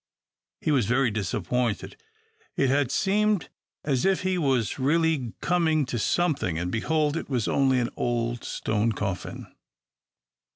He 0.61 0.71
was 0.71 0.89
much 0.89 1.13
disappointed. 1.13 1.95
It 2.55 2.69
had 2.71 2.89
seemed 2.89 3.49
as 3.83 4.03
if 4.03 4.23
he 4.23 4.35
was 4.35 4.79
really 4.79 5.33
coming 5.41 5.85
to 5.85 5.99
something, 5.99 6.57
and, 6.57 6.71
behold, 6.71 7.15
it 7.15 7.29
was 7.29 7.47
only 7.47 7.77
an 7.79 7.91
old 7.95 8.43
stone 8.43 8.93
coffin! 8.93 9.45